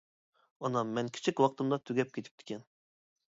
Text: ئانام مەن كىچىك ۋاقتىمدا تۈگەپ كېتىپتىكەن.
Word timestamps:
ئانام 0.63 0.93
مەن 0.97 1.11
كىچىك 1.17 1.43
ۋاقتىمدا 1.45 1.79
تۈگەپ 1.89 2.13
كېتىپتىكەن. 2.17 2.65